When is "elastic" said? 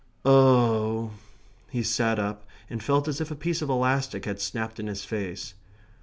3.69-4.25